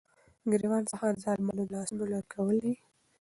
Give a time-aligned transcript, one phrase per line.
[0.51, 2.73] ګريوان څخه دظالمانو دلاسونو ليري كول دي،